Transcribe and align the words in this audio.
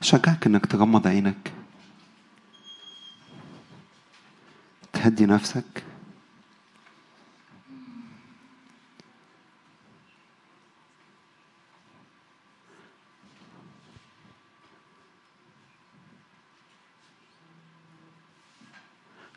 شجعك 0.00 0.46
إنك 0.46 0.66
تغمض 0.66 1.06
عينك. 1.06 1.52
تهدي 4.92 5.26
نفسك. 5.26 5.84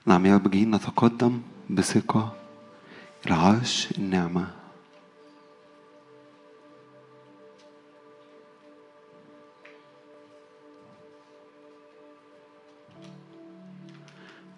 نعم 0.05 0.25
يا 0.25 0.35
رب 0.35 0.51
جايين 0.51 0.75
نتقدم 0.75 1.41
بثقة 1.69 2.35
إلى 3.25 3.35
عرش 3.35 3.91
النعمة. 3.97 4.58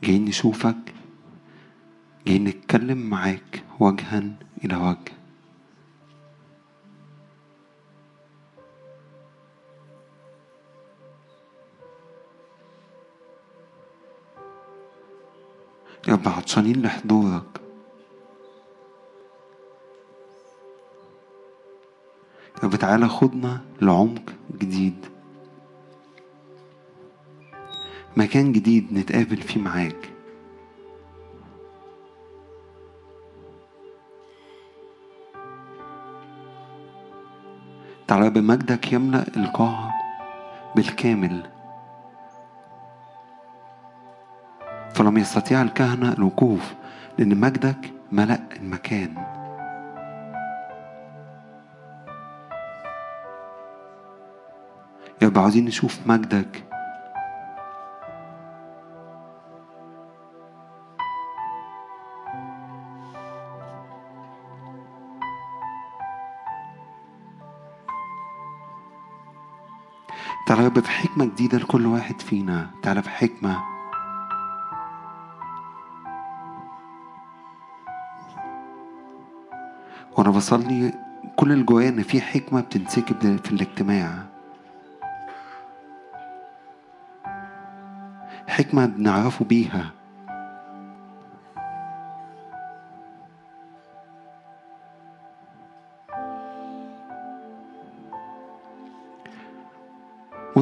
جايين 0.04 0.26
نشوفك 0.26 0.94
جايين 2.28 2.44
نتكلم 2.44 2.98
معاك 2.98 3.64
وجها 3.80 4.24
إلى 4.66 4.76
وجه. 4.76 5.12
يا 16.08 16.14
رب 16.14 16.28
عطشانين 16.28 16.82
لحضورك. 16.82 17.62
يا 22.58 22.64
رب 22.64 22.76
تعالى 22.76 23.08
خدنا 23.08 23.62
لعمق 23.82 24.34
جديد. 24.52 25.06
مكان 28.18 28.52
جديد 28.52 28.94
نتقابل 28.94 29.38
فيه 29.38 29.62
معاك. 29.62 30.10
تعالى 38.08 38.30
بمجدك 38.30 38.94
يملأ 38.94 39.26
القاعة 39.38 39.94
بالكامل. 40.76 41.50
فلم 44.94 45.18
يستطيع 45.18 45.62
الكهنة 45.62 46.14
الوقوف 46.14 46.74
لأن 47.18 47.40
مجدك 47.40 47.94
ملأ 48.12 48.40
المكان. 48.56 49.16
يا 55.22 55.28
رب 55.28 55.40
عاوزين 55.40 55.66
نشوف 55.66 56.08
مجدك. 56.08 56.71
رب 70.72 70.80
بحكمة 70.84 71.26
جديدة 71.26 71.58
لكل 71.58 71.86
واحد 71.86 72.22
فينا. 72.22 72.70
تعالى 72.84 73.02
بحكمة 73.02 73.64
وأنا 80.18 80.30
بصلي 80.30 80.94
كل 81.36 81.52
اللي 81.52 81.64
جوايا 81.64 81.90
إن 81.90 82.04
في 82.04 82.22
حكمة 82.22 82.62
بتنسكب 82.62 83.38
في 83.44 83.52
الاجتماع. 83.52 84.24
حكمة 88.48 88.86
بنعرفه 88.86 89.46
بيها. 89.46 89.92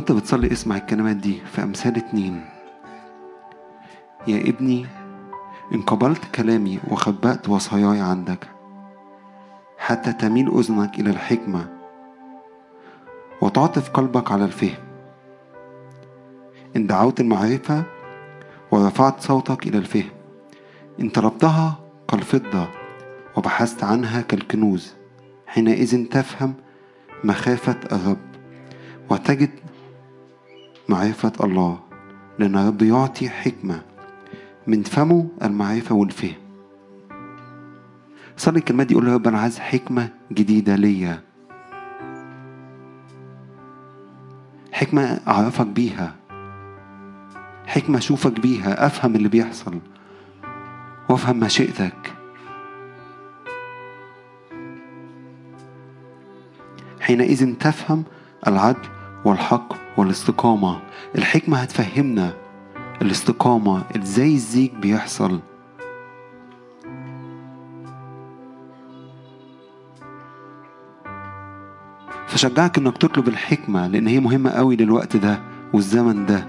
وانت 0.09 0.22
بتصلي 0.22 0.52
اسمع 0.52 0.78
الكلمات 0.78 1.16
دي 1.16 1.42
في 1.52 1.64
أمثال 1.64 1.97
اتنين. 1.97 2.46
يا 4.28 4.50
ابني 4.50 4.86
إن 5.74 5.81
قبلت 5.81 6.25
كلامي 6.36 6.80
وخبأت 6.92 7.50
وصاياي 7.50 8.00
عندك 8.00 8.47
حتى 9.78 10.14
تميل 10.14 10.50
أذنك 10.58 11.00
إلى 11.00 11.09
الحكمة 11.09 11.68
وتعطف 13.42 13.90
قلبك 13.90 14.31
على 14.31 14.46
الفهم. 14.46 14.78
إن 16.76 16.88
دعوت 16.88 17.20
المعرفة 17.20 17.84
ورفعت 18.72 19.22
صوتك 19.22 19.68
إلى 19.68 19.78
الفهم. 19.78 20.09
إن 21.00 21.09
طلبتها 21.09 21.80
كالفضة 22.08 22.68
وبحثت 23.38 23.84
عنها 23.84 24.22
كالكنوز. 24.22 24.94
حينئذ 25.47 26.06
تفهم 26.06 26.53
مخافة 27.24 27.78
الرب 27.91 28.30
وتجد 29.09 29.50
معرفة 30.89 31.31
الله 31.44 31.79
لأن 32.39 32.55
الرب 32.55 32.81
يعطي 32.81 33.29
حكمة 33.29 33.81
من 34.67 34.83
فمه 34.83 35.27
المعرفة 35.44 35.95
والفهم. 35.95 36.33
صلي 38.38 38.59
الكلمات 38.59 38.88
دي 38.88 38.95
قول 38.95 39.05
له 39.05 39.11
يا 39.11 39.16
رب 39.16 39.28
أنا 39.28 39.39
عايز 39.39 39.59
حكمة 39.59 40.09
جديدة 40.31 40.75
ليا. 40.75 41.22
حكمة 44.72 45.19
أعرفك 45.28 45.67
بيها. 45.67 46.16
حكمة 47.67 47.97
أشوفك 47.97 48.39
بيها 48.39 48.85
أفهم 48.85 49.16
اللي 49.16 49.29
بيحصل 49.29 49.79
وأفهم 51.09 51.39
مشيئتك 51.39 52.13
حينئذ 56.99 57.55
تفهم 57.55 58.03
العدل 58.47 58.98
والحق 59.25 59.74
والاستقامة. 59.97 60.80
الحكمة 61.18 61.57
هتفهمنا. 61.57 62.34
الاستقامة 63.02 63.84
إزاي 63.97 64.34
الزيج 64.34 64.72
بيحصل. 64.72 65.40
فشجعك 72.28 72.78
إنك 72.78 72.97
تطلب 72.97 73.28
الحكمة 73.28 73.88
لأن 73.88 74.08
هي 74.08 74.19
مهمة 74.19 74.50
قوي 74.50 74.75
للوقت 74.75 75.18
ده 75.18 75.40
والزمن 75.74 76.25
ده. 76.25 76.47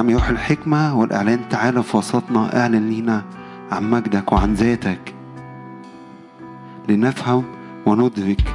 نعم 0.00 0.10
يا 0.10 0.16
روح 0.16 0.28
الحكمة 0.28 0.98
والإعلان 0.98 1.48
تعالى 1.48 1.82
في 1.82 1.96
وسطنا 1.96 2.60
أعلن 2.60 2.88
لينا 2.88 3.24
عن 3.72 3.90
مجدك 3.90 4.32
وعن 4.32 4.54
ذاتك. 4.54 5.14
لنفهم 6.88 7.44
وندرك. 7.86 8.54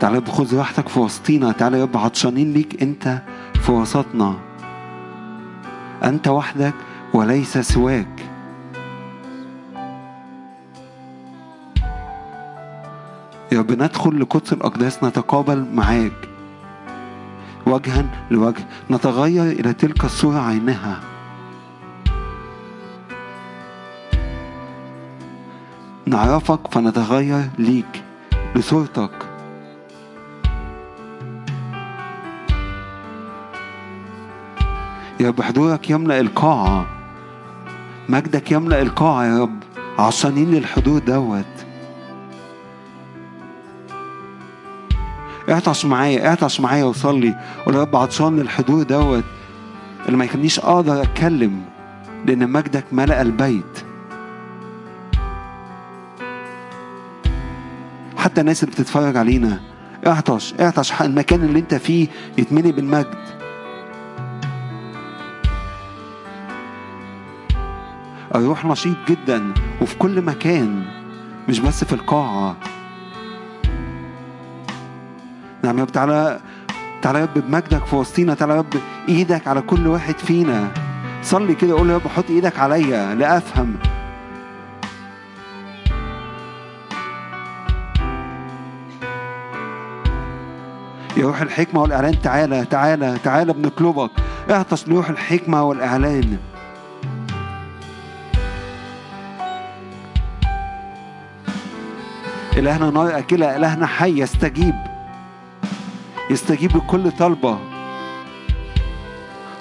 تعالى 0.00 0.16
يا 0.16 0.20
رب 0.20 0.28
خذ 0.28 0.58
راحتك 0.58 0.88
في 0.88 1.00
وسطينا 1.00 1.52
تعالى 1.52 1.78
يا 1.78 1.82
رب 1.82 1.96
عطشانين 1.96 2.52
ليك 2.52 2.82
أنت 2.82 3.22
في 3.54 3.72
وسطنا. 3.72 4.34
أنت 6.04 6.28
وحدك 6.28 6.74
وليس 7.14 7.58
سواك. 7.58 8.30
يا 13.52 13.58
رب 13.58 13.72
ندخل 13.72 14.20
لقدس 14.20 14.52
الأقداس 14.52 15.04
نتقابل 15.04 15.66
معاك. 15.74 16.29
وجها 17.66 18.26
لوجه 18.30 18.64
نتغير 18.90 19.44
إلى 19.44 19.72
تلك 19.72 20.04
الصورة 20.04 20.38
عينها. 20.38 21.00
نعرفك 26.06 26.74
فنتغير 26.74 27.50
ليك 27.58 28.04
لصورتك. 28.56 29.10
يا 35.20 35.28
رب 35.28 35.42
حضورك 35.42 35.90
يملأ 35.90 36.20
القاعة. 36.20 36.86
مجدك 38.08 38.52
يملأ 38.52 38.82
القاعة 38.82 39.24
يا 39.24 39.38
رب. 39.38 39.58
عطشانين 39.98 40.50
للحضور 40.50 40.98
دوت. 40.98 41.59
اعطش 45.50 45.84
معايا 45.84 46.28
اعطش 46.28 46.60
معايا 46.60 46.84
وصلي. 46.84 47.34
قول 47.66 47.74
يا 47.74 47.80
رب 47.80 47.96
عطشان 47.96 48.36
للحضور 48.36 48.82
دوت. 48.82 49.24
اللي 50.06 50.16
ما 50.16 50.24
يخلينيش 50.24 50.58
أقدر 50.58 51.02
اتكلم 51.02 51.62
لأن 52.26 52.50
مجدك 52.50 52.84
ملأ 52.92 53.22
البيت. 53.22 53.84
حتى 58.16 58.40
الناس 58.40 58.64
اللي 58.64 58.74
بتتفرج 58.74 59.16
علينا 59.16 59.60
اعطش 60.06 60.54
اعطش. 60.60 61.00
المكان 61.00 61.42
اللي 61.44 61.58
انت 61.58 61.74
فيه 61.74 62.08
يتملي 62.38 62.72
بالمجد. 62.72 63.14
الروح 68.34 68.64
نشيط 68.64 68.96
جدا 69.08 69.54
وفي 69.82 69.98
كل 69.98 70.22
مكان 70.22 70.84
مش 71.48 71.58
بس 71.60 71.84
في 71.84 71.92
القاعة. 71.92 72.56
يا 75.78 75.84
رب 75.84 75.92
تعالى 75.92 76.40
تعالى 77.02 77.18
يا 77.18 77.24
رب 77.24 77.38
بمجدك 77.38 77.84
في 77.84 77.96
وسطينا 77.96 78.34
تعالى 78.34 78.52
يا 78.52 78.58
رب 78.58 78.74
إيدك 79.08 79.48
على 79.48 79.60
كل 79.60 79.86
واحد 79.86 80.18
فينا. 80.18 80.68
صلي 81.22 81.54
كده 81.54 81.74
قول 81.74 81.90
يا 81.90 81.94
رب 81.94 82.08
حط 82.08 82.30
إيدك 82.30 82.58
عليا 82.58 83.14
لأفهم. 83.14 83.76
يا 91.16 91.26
روح 91.26 91.40
الحكمة 91.40 91.82
والإعلان 91.82 92.22
تعالى 92.22 92.64
تعالى 92.64 93.18
تعالى 93.24 93.52
بنطلبك 93.52 94.10
اعطش 94.50 94.88
لروح 94.88 95.10
الحكمة 95.10 95.62
والإعلان. 95.62 96.38
إلهنا 102.56 102.90
نار 102.90 103.18
أكلة 103.18 103.56
إلهنا 103.56 103.86
حي 103.86 104.20
يستجيب. 104.20 104.89
يستجيب 106.30 106.76
لكل 106.76 107.10
طلبة. 107.10 107.58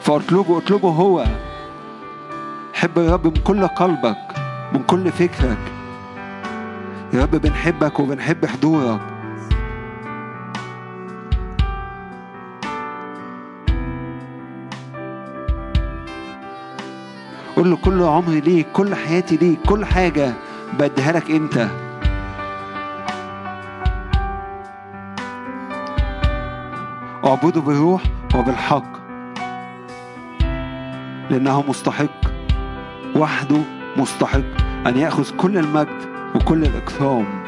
فاطلبه 0.02 0.58
اطلبه 0.58 0.90
هو. 0.90 1.26
حب 2.74 2.98
يا 2.98 3.14
رب 3.14 3.28
من 3.28 3.34
كل 3.44 3.68
قلبك 3.68 4.18
من 4.74 4.84
كل 4.84 5.12
فكرك. 5.12 5.58
يا 7.14 7.24
رب 7.24 7.32
بنحبك 7.32 8.00
وبنحب 8.00 8.46
حضورك. 8.46 9.00
قول 17.56 17.70
له 17.70 17.76
كل 17.76 18.04
عمري 18.04 18.40
ليك 18.40 18.68
كل 18.74 18.96
حياتي 18.96 19.38
ليك 19.38 19.60
كل 19.62 19.86
حاجة 19.86 20.34
بديها 20.80 21.12
لك 21.12 21.32
انت 21.32 21.68
اعبده 27.30 27.62
بالروح 27.62 28.04
وبالحق 28.36 28.84
لأنه 31.30 31.64
مستحق 31.70 32.22
وحده 33.16 33.58
مستحق 33.98 34.42
أن 34.88 34.98
يأخذ 34.98 35.36
كل 35.38 35.58
المجد 35.58 36.10
وكل 36.36 36.64
الإكرام 36.64 37.39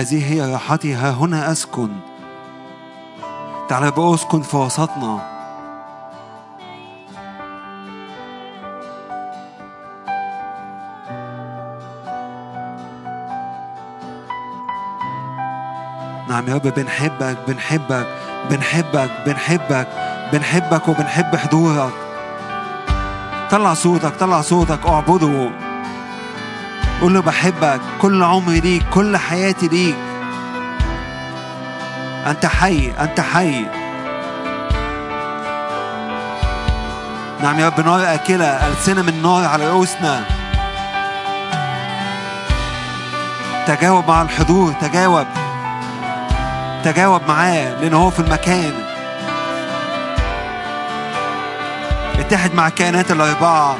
هذه 0.00 0.32
هي 0.32 0.52
راحتي 0.52 0.94
ها 0.94 1.10
هنا 1.10 1.52
أسكن. 1.52 1.88
تعالى 3.68 3.90
بقى 3.90 4.14
أسكن 4.14 4.42
في 4.42 4.56
وسطنا. 4.56 5.18
نعم 16.28 16.48
يا 16.48 16.54
رب 16.54 16.62
بنحبك 16.62 17.36
بنحبك 17.48 18.06
بنحبك 18.50 19.10
بنحبك 19.26 19.88
بنحبك 20.32 20.88
وبنحب 20.88 21.36
حضورك. 21.36 21.92
طلع 23.50 23.74
صوتك 23.74 24.16
طلع 24.16 24.40
صوتك 24.40 24.86
اعبده. 24.86 25.50
قول 27.00 27.14
له 27.14 27.20
بحبك 27.20 27.80
كل 28.00 28.22
عمري 28.22 28.60
ليك 28.60 28.82
كل 28.90 29.16
حياتي 29.16 29.68
ليك. 29.68 29.96
أنت 32.26 32.46
حي 32.46 32.92
أنت 33.00 33.20
حي. 33.20 33.66
نعم 37.42 37.58
يا 37.58 37.66
رب 37.66 37.80
نار 37.80 38.14
آكلة 38.14 38.44
ألسنة 38.44 39.02
من 39.02 39.22
نار 39.22 39.44
على 39.44 39.68
رؤوسنا. 39.68 40.24
تجاوب 43.66 44.08
مع 44.08 44.22
الحضور 44.22 44.72
تجاوب. 44.72 45.26
تجاوب 46.84 47.22
معاه 47.28 47.80
لأن 47.80 47.94
هو 47.94 48.10
في 48.10 48.20
المكان. 48.20 48.72
اتحد 52.18 52.54
مع 52.54 52.66
الكائنات 52.66 53.10
الأربعة. 53.10 53.76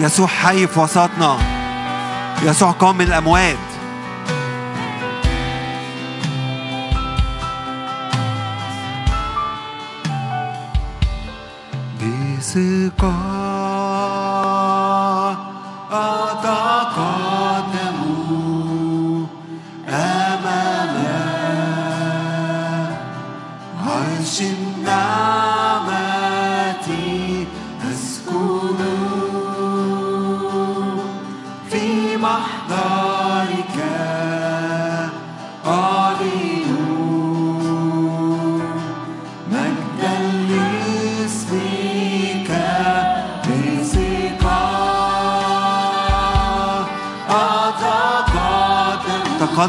يسوع 0.00 0.26
حي 0.26 0.66
في 0.66 0.80
وسطنا. 0.80 1.38
يسوع 2.42 2.70
قام 2.70 2.98
من 2.98 3.04
الأموات. 3.04 3.56
بثقة 12.00 13.41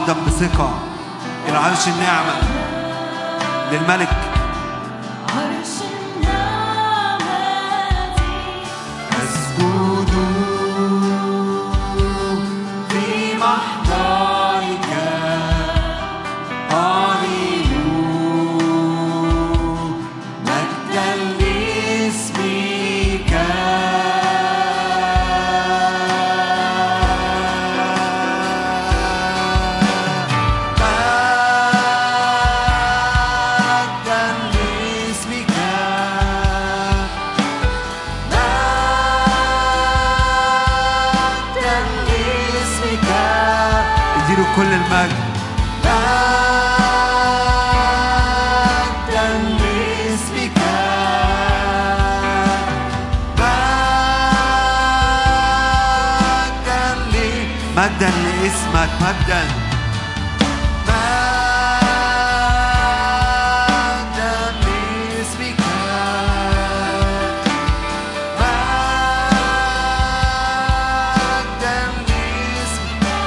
أتقدم 0.03 0.25
تقدم 0.25 0.25
بثقة. 0.25 0.73
إلى 1.47 1.57
عرش 1.57 1.87
النعمة. 1.87 2.33
للملك 3.71 4.22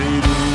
للملك 0.00 0.49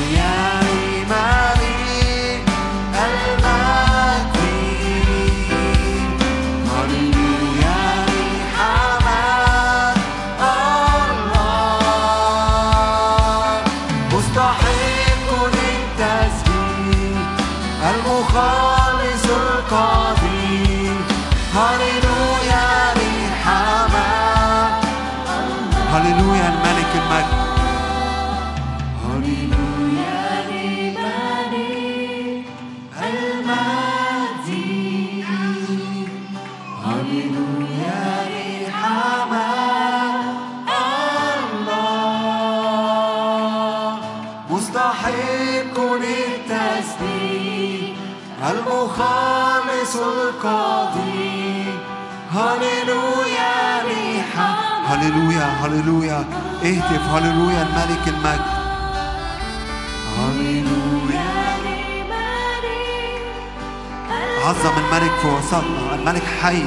هللويا 55.66 56.26
اهتف 56.64 57.02
هللويا 57.10 57.62
الملك 57.62 58.08
المجد 58.08 58.46
هللويا 60.18 61.26
عظم 64.46 64.74
الملك 64.78 65.12
في 65.22 65.28
وسطنا 65.28 65.96
الملك 65.96 66.24
حي 66.42 66.64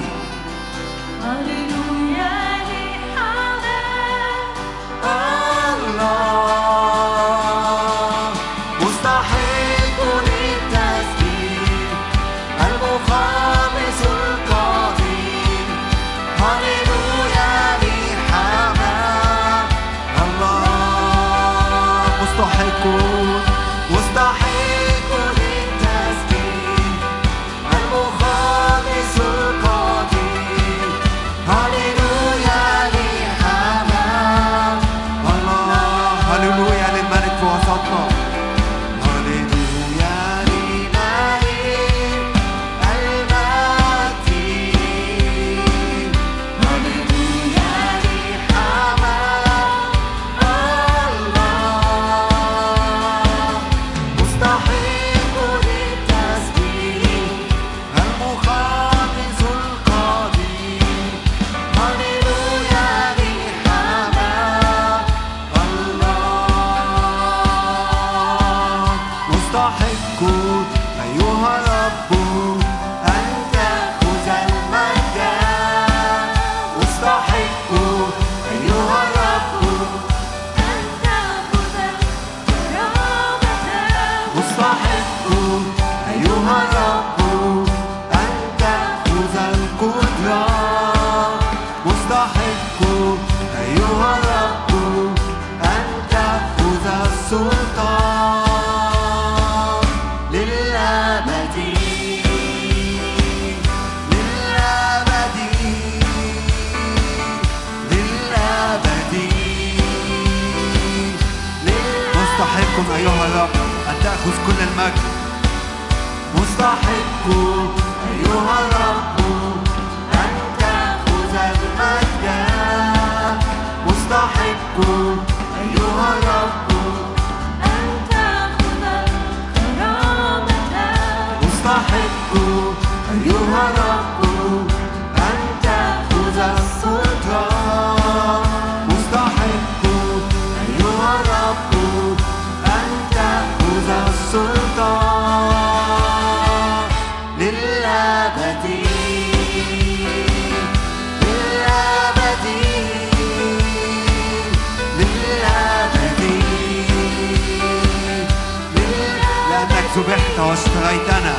واستغيثنا 160.49 161.35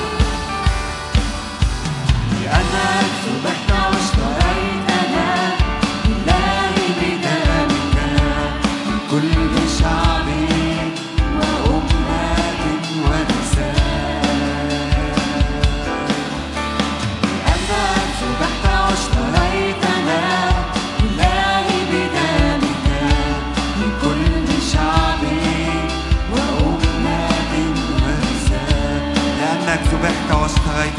لأنك 2.42 3.12
تبكي 3.26 3.59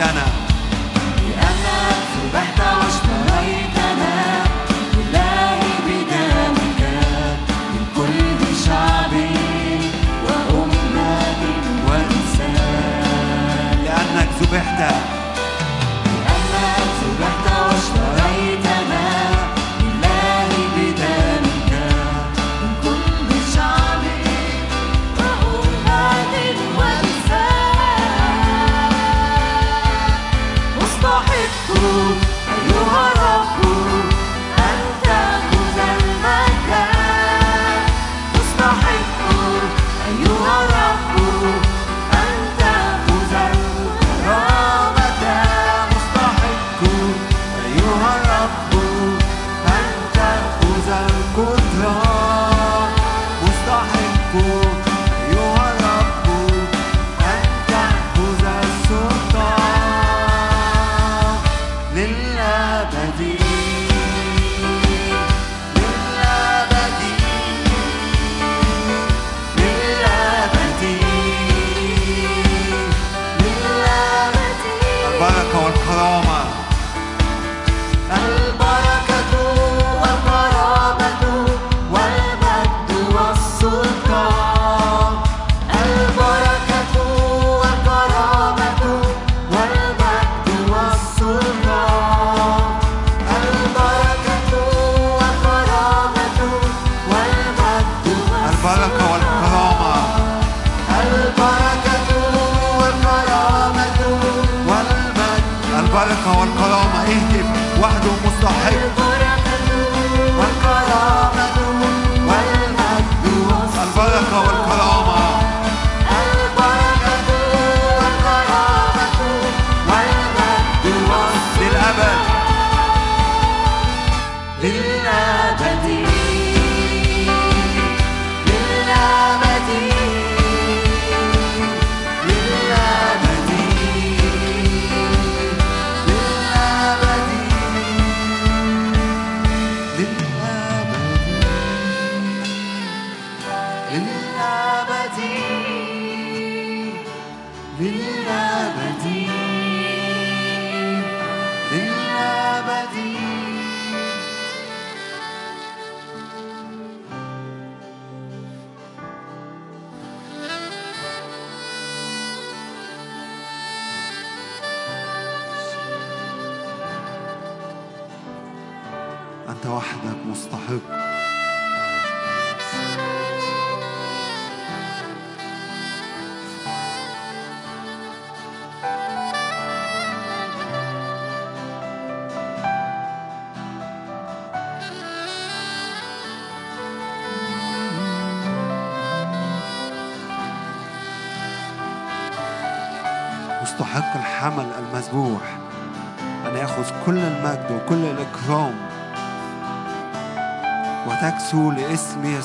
Ventana. 0.00 0.29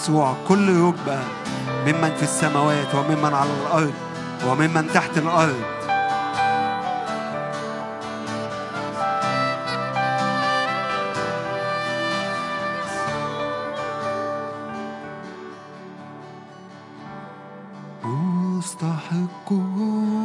يسوع 0.05 0.35
كل 0.47 0.69
يجبى 0.69 1.19
ممن 1.85 2.13
في 2.17 2.23
السماوات 2.23 2.95
وممن 2.95 3.33
على 3.33 3.49
الأرض 3.61 3.93
وممن 4.47 4.87
تحت 4.93 5.17
الأرض. 5.17 5.61
مستحقون 18.57 20.24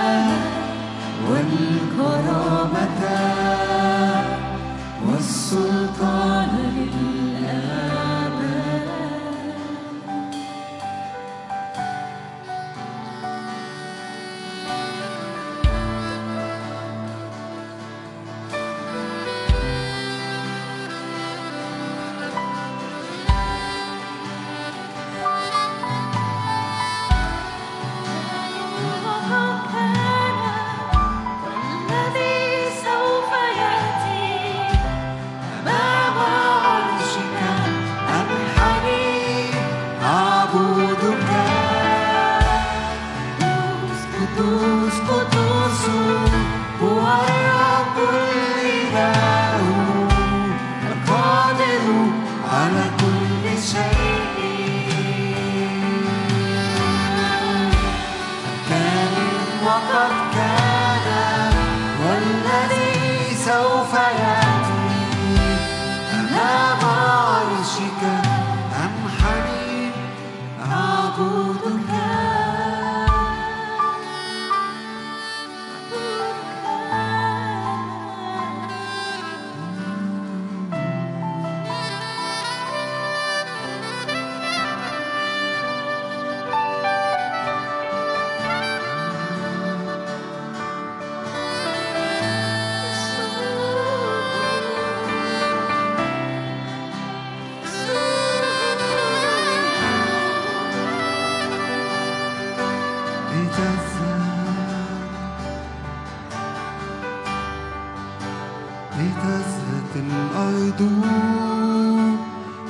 لتزهد 109.01 109.93
الأرض 109.95 110.81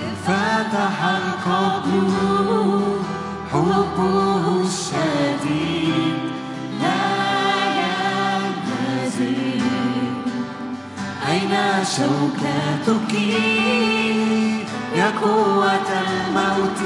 انفتح 0.07 1.03
القبر 1.03 2.11
حبه 3.53 4.61
الشديد 4.61 6.19
لا 6.81 7.03
ينهزم 7.81 9.61
أين 11.29 11.53
شوكتك؟ 11.95 13.13
يا 14.95 15.11
قوة 15.21 15.89
الموت 16.01 16.81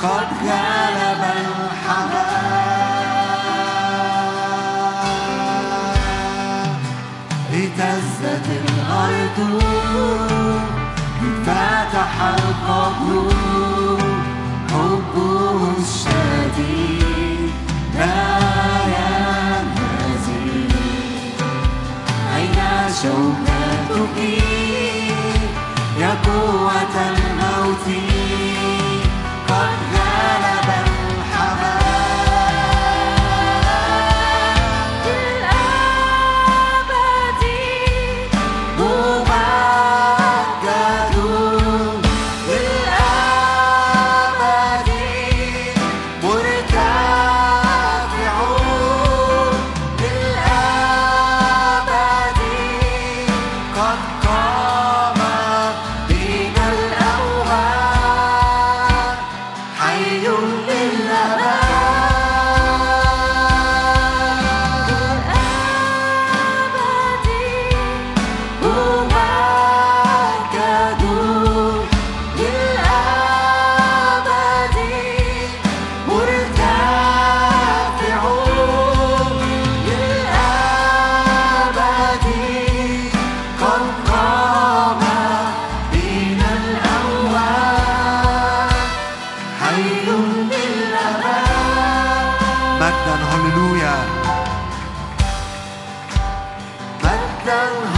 قد 0.00 0.28
غلب 0.44 1.22
الحباب 1.24 2.83
الأرض 8.94 9.62
انفتح 11.22 12.12
القبر 12.22 13.32
حبه 14.70 15.72
الشديد 15.78 17.50
لا 17.94 18.28
ينهزم 18.98 20.68
أين 22.36 22.58
شوكتك 23.02 24.16
يا 26.00 26.14
قوة 26.26 27.23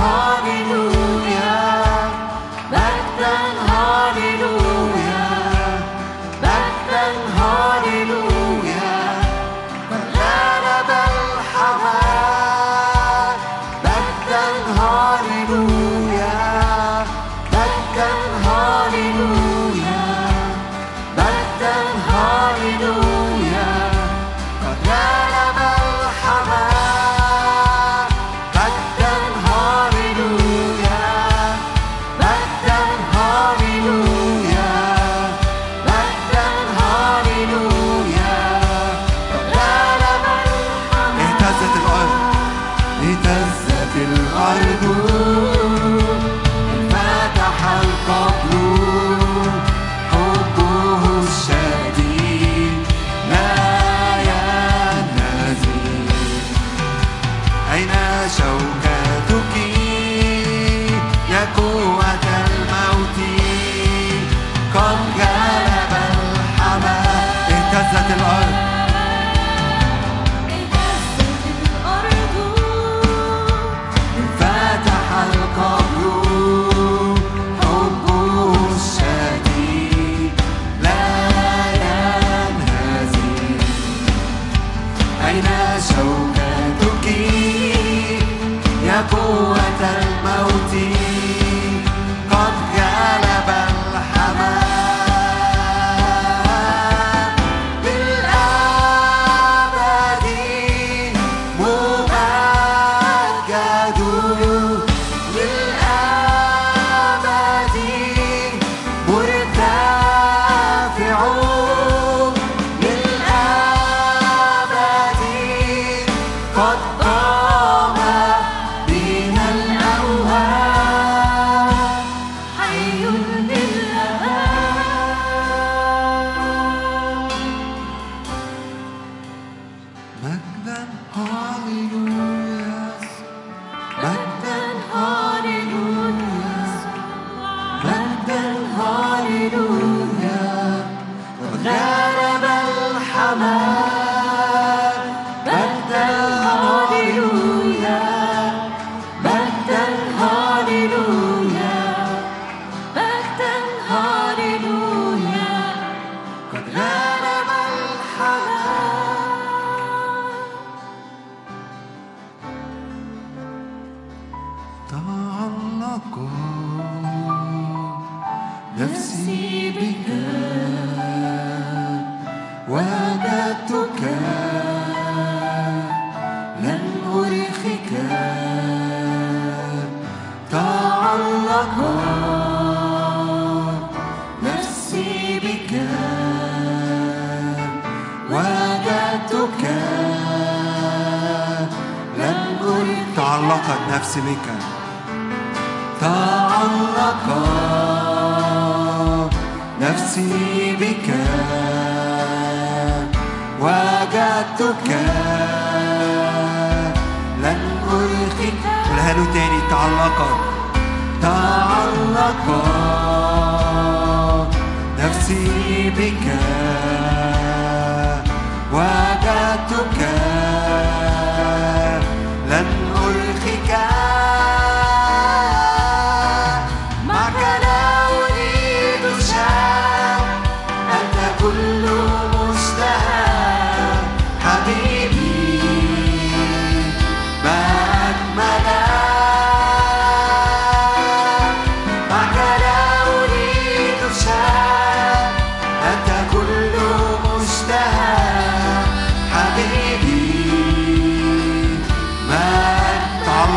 Hallelujah. 0.07 0.86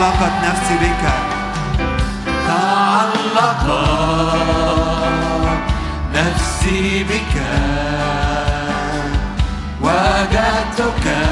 تعلقت 0.09 0.31
نفسي 0.43 0.75
بك. 0.75 1.03
تعلق 2.47 3.63
نفسي 6.15 7.03
بك. 7.03 7.35
وجدتك 9.81 11.28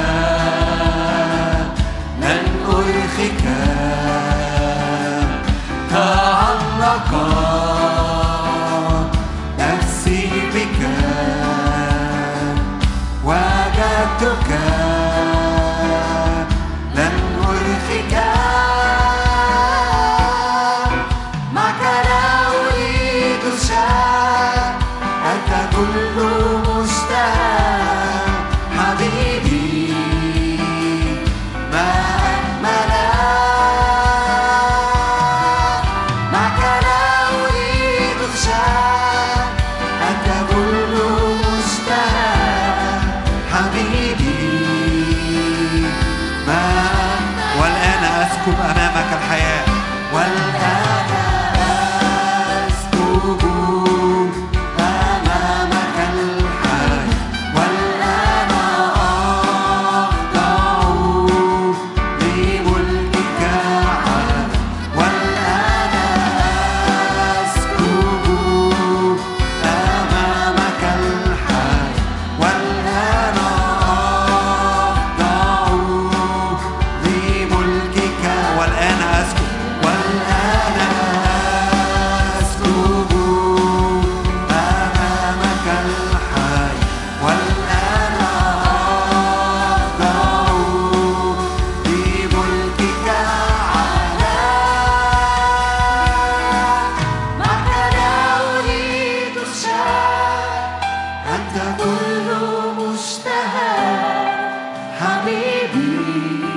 حبيبي 105.38 106.38
ما 106.42 106.47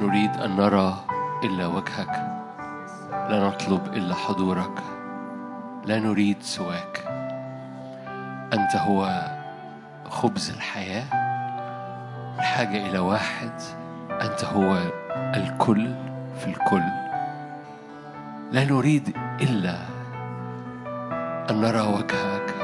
نريد 0.00 0.36
أن 0.36 0.56
نرى 0.56 1.04
إلا 1.44 1.66
وجهك. 1.66 2.14
لا 3.10 3.48
نطلب 3.48 3.86
إلا 3.86 4.14
حضورك. 4.14 4.82
لا 5.84 5.98
نريد 5.98 6.42
سواك. 6.42 7.04
أنت 8.52 8.76
هو 8.76 9.22
خبز 10.10 10.50
الحياة. 10.50 11.04
الحاجة 12.38 12.86
إلى 12.86 12.98
واحد. 12.98 13.52
أنت 14.10 14.44
هو 14.44 14.78
الكل 15.12 15.94
في 16.38 16.46
الكل. 16.46 16.88
لا 18.52 18.64
نريد 18.64 19.16
إلا 19.40 19.76
أن 21.50 21.60
نرى 21.60 21.80
وجهك. 21.80 22.54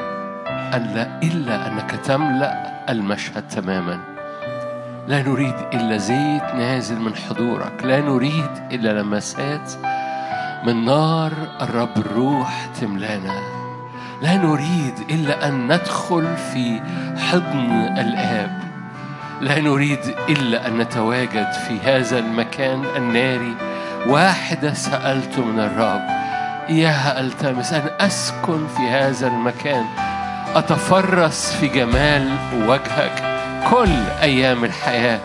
أن 0.48 0.82
لا 0.94 1.22
إلا 1.22 1.66
أنك 1.66 1.90
تملأ 1.90 2.84
المشهد 2.90 3.48
تماما. 3.48 4.15
لا 5.08 5.22
نريد 5.22 5.54
إلا 5.74 5.96
زيت 5.96 6.54
نازل 6.54 7.00
من 7.00 7.14
حضورك. 7.14 7.84
لا 7.84 8.00
نريد 8.00 8.50
إلا 8.72 9.00
لمسات 9.00 9.72
من 10.64 10.84
نار 10.84 11.32
الرب 11.60 11.96
الروح 11.96 12.66
تملانا. 12.80 13.40
لا 14.22 14.36
نريد 14.36 14.94
إلا 15.10 15.48
أن 15.48 15.72
ندخل 15.72 16.36
في 16.36 16.80
حضن 17.18 17.70
الآب. 17.98 18.60
لا 19.40 19.60
نريد 19.60 20.14
إلا 20.28 20.66
أن 20.66 20.78
نتواجد 20.78 21.52
في 21.52 21.80
هذا 21.84 22.18
المكان 22.18 22.84
الناري. 22.96 23.54
واحدة 24.06 24.72
سألت 24.72 25.38
من 25.38 25.60
الرب 25.60 26.02
إياها 26.68 27.20
ألتمس 27.20 27.72
أن 27.72 27.90
أسكن 28.00 28.66
في 28.66 28.82
هذا 28.82 29.26
المكان 29.26 29.84
أتفرس 30.54 31.52
في 31.52 31.68
جمال 31.68 32.36
وجهك؟ 32.68 33.35
كل 33.70 33.92
أيام 34.22 34.64
الحياة 34.64 35.20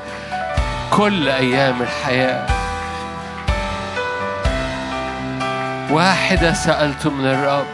كل 0.92 1.30
أيام 1.30 1.82
الحياة. 1.82 2.48
واحدة 5.92 6.54
سألت 6.54 7.08
من 7.08 7.26
الرب 7.26 7.66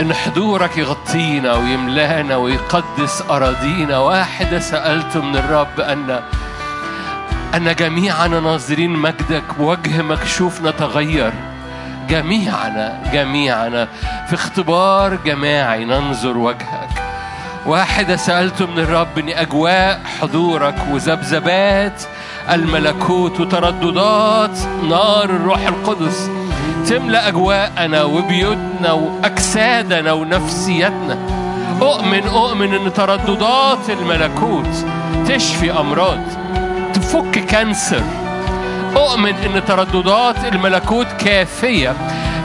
إن 0.00 0.14
حضورك 0.14 0.76
يغطينا 0.78 1.54
ويملانا 1.54 2.36
ويقدس 2.36 3.22
أراضينا. 3.30 3.98
واحدة 3.98 4.58
سألت 4.58 5.16
من 5.16 5.36
الرب 5.36 5.80
أن 5.80 6.20
أن 7.54 7.74
جميعنا 7.74 8.40
ناظرين 8.40 8.90
مجدك 8.90 9.42
بوجه 9.58 10.02
مكشوف 10.02 10.62
نتغير 10.62 11.32
جميعنا 12.08 13.02
جميعنا 13.12 13.88
في 14.28 14.34
اختبار 14.34 15.14
جماعي 15.14 15.84
ننظر 15.84 16.38
وجهك. 16.38 17.01
واحدة 17.66 18.16
سألت 18.16 18.62
من 18.62 18.78
الرب 18.78 19.18
أن 19.18 19.28
أجواء 19.28 20.00
حضورك 20.20 20.74
وذبذبات 20.92 22.02
الملكوت 22.50 23.40
وترددات 23.40 24.58
نار 24.88 25.24
الروح 25.24 25.66
القدس 25.66 26.30
تملأ 26.88 27.28
أجواءنا 27.28 28.02
وبيوتنا 28.04 28.92
وأجسادنا 28.92 30.12
ونفسيتنا. 30.12 31.18
أؤمن 31.82 32.26
أؤمن 32.26 32.74
أن 32.74 32.92
ترددات 32.92 33.90
الملكوت 33.90 34.84
تشفي 35.28 35.72
أمراض 35.80 36.20
تفك 36.94 37.30
كانسر. 37.30 38.02
أؤمن 38.96 39.34
أن 39.34 39.64
ترددات 39.64 40.44
الملكوت 40.44 41.06
كافية 41.18 41.94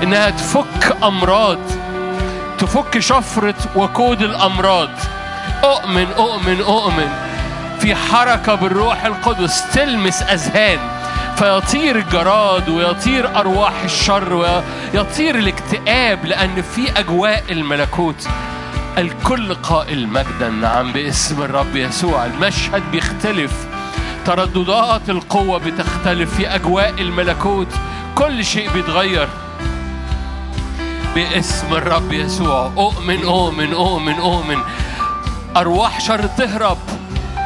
إنها 0.04 0.30
تفك 0.30 0.98
أمراض. 1.04 1.60
تفك 2.58 3.00
شفرة 3.00 3.56
وكود 3.76 4.22
الأمراض. 4.22 4.90
أؤمن 5.64 6.08
أؤمن 6.18 6.62
أؤمن. 6.62 7.10
في 7.80 7.96
حركة 7.96 8.56
بالروح 8.56 9.06
القدس 9.06 9.72
تلمس 9.74 10.22
أذهان 10.22 10.80
فيطير 11.38 11.96
الجراد 11.96 12.70
ويطير 12.70 13.40
أرواح 13.40 13.84
الشر 13.84 14.34
ويطير 14.34 15.36
الاكتئاب 15.36 16.26
لأن 16.26 16.62
في 16.62 17.00
أجواء 17.00 17.44
الملكوت. 17.50 18.28
الكل 18.98 19.54
قائل 19.54 20.08
مجدا 20.08 20.50
نعم 20.50 20.92
باسم 20.92 21.42
الرب 21.42 21.76
يسوع. 21.76 22.26
المشهد 22.26 22.84
بيختلف. 22.92 23.52
ترددات 24.26 25.10
القوة 25.10 25.60
بتختلف 25.60 26.36
في 26.36 26.56
أجواء 26.56 26.94
الملكوت. 27.00 27.68
كل 28.16 28.46
شيء 28.46 28.70
بيتغير. 28.74 29.28
باسم 31.18 31.74
الرب 31.74 32.14
يسوع. 32.14 32.72
أؤمن 32.78 33.24
أؤمن 33.24 33.74
أؤمن 33.74 34.14
أؤمن. 34.14 34.58
أرواح 35.58 36.00
شر 36.00 36.28
تهرب. 36.28 36.78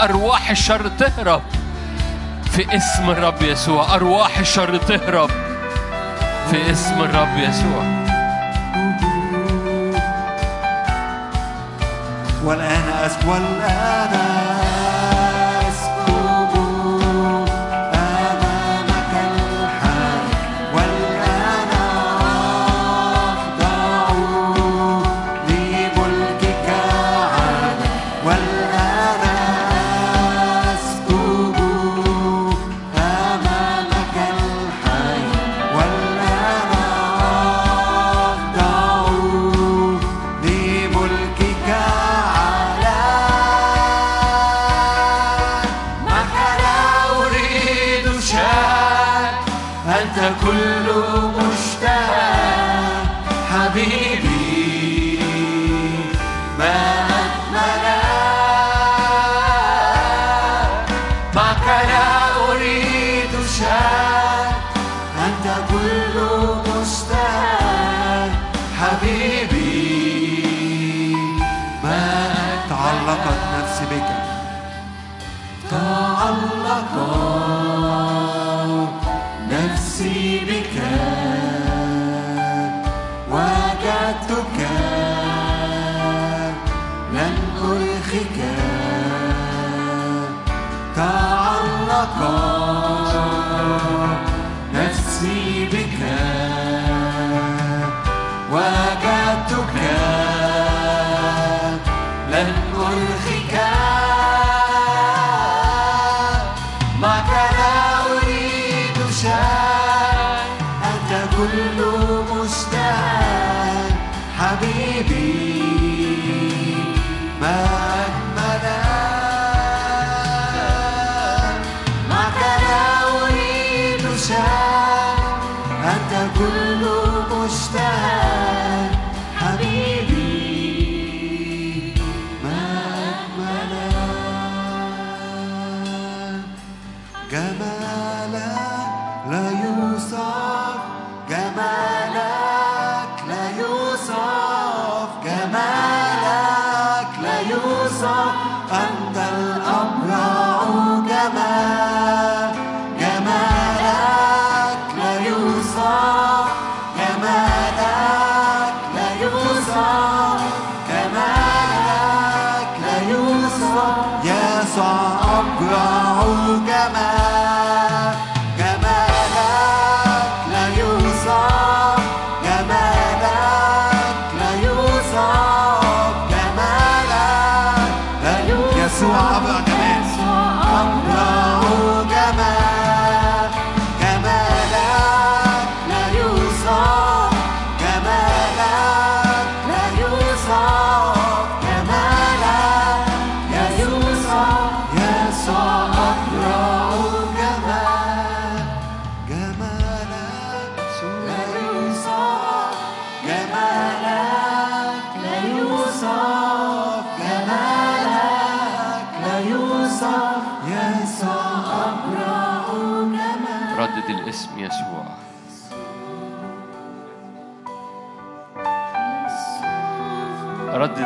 أرواح 0.02 0.50
الشر 0.50 0.88
تهرب. 0.88 1.42
في 2.52 2.76
اسم 2.76 3.10
الرب 3.10 3.42
يسوع. 3.42 3.96
أرواح 3.96 4.38
الشر 4.38 4.78
تهرب. 4.78 5.30
في 6.52 6.72
اسم 6.72 7.02
الرب 7.02 7.38
يسوع. 7.38 7.84
والآن 12.44 12.90
أسكب 13.06 13.28
والآن 13.28 14.51
تعلقت 72.70 73.40
نفسي 73.58 73.86
بك. 73.86 74.10
تعلقت 75.70 77.41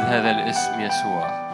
هذا 0.05 0.31
الاسم 0.31 0.81
يسوع؟ 0.81 1.45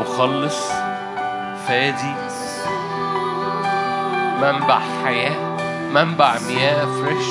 مخلص 0.00 0.70
فادي 1.68 2.14
منبع 4.42 4.80
حياة 5.04 5.56
منبع 5.94 6.34
مياه 6.48 6.86
فريش 6.86 7.26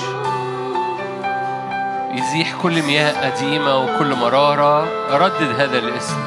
يزيح 2.12 2.54
كل 2.62 2.82
مياه 2.82 3.32
قديمة 3.32 3.78
وكل 3.78 4.16
مرارة. 4.16 4.88
ردد 5.18 5.60
هذا 5.60 5.78
الاسم. 5.78 6.18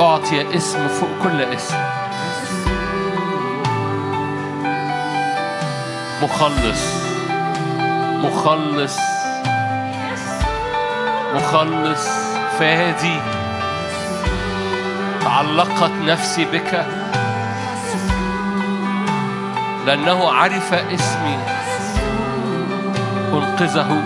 أعطي 0.00 0.56
اسم 0.56 0.88
فوق 0.88 1.08
كل 1.22 1.42
اسم. 1.42 1.93
مخلص. 6.24 6.82
مخلص. 8.24 8.98
مخلص. 11.34 12.08
فادي. 12.58 13.20
تعلقت 15.20 15.90
نفسي 15.90 16.44
بك. 16.44 16.86
لأنه 19.86 20.30
عرف 20.30 20.74
اسمي. 20.74 21.38
أنقذه. 23.32 24.02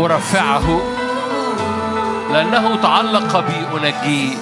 أرفعه. 0.00 0.80
لأنه 2.32 2.76
تعلق 2.82 3.40
بي. 3.40 3.88
أنجيه. 3.88 4.36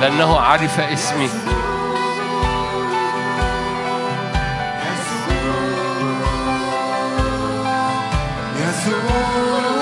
لأنه 0.00 0.40
عرف 0.40 0.80
اسمي. 0.80 1.28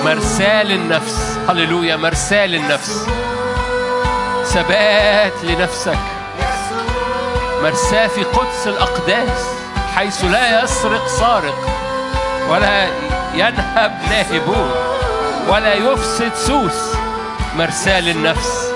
مرساة 0.04 0.62
للنفس 0.62 1.38
هللويا 1.48 1.96
مرساة 1.96 2.46
للنفس 2.46 3.06
ثبات 4.44 5.32
لنفسك. 5.44 5.98
مرساة 7.62 8.06
في 8.06 8.22
قدس 8.24 8.66
الأقداس 8.66 9.46
حيث 9.96 10.24
لا 10.24 10.62
يسرق 10.62 11.06
سارق 11.06 11.58
ولا 12.48 12.86
ينهب 13.34 13.98
ناهبون 14.10 14.70
ولا 15.48 15.74
يفسد 15.74 16.34
سوس. 16.34 16.94
مرساة 17.56 18.00
للنفس 18.00 18.70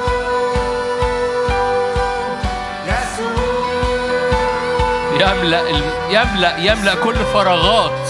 يملأ 5.20 5.62
يملأ 6.10 6.58
يملأ 6.58 6.94
كل 6.94 7.16
فراغات. 7.32 8.08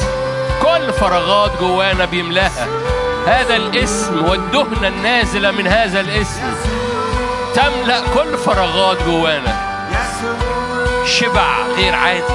كل 0.62 0.92
فراغات 0.92 1.50
جوانا 1.60 2.04
بيملاها. 2.04 2.66
هذا 3.26 3.56
الاسم 3.56 4.24
والدهنة 4.24 4.88
النازلة 4.88 5.50
من 5.50 5.66
هذا 5.66 6.00
الاسم 6.00 6.42
تملأ 7.54 8.00
كل 8.14 8.38
فراغات 8.38 9.02
جوانا. 9.02 9.54
شبع 11.06 11.66
غير 11.76 11.94
عادي. 11.94 12.34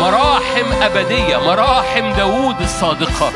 مراحم 0.00 0.82
أبدية 0.82 1.36
مراحم 1.36 2.12
داوود 2.12 2.60
الصادقة. 2.60 3.32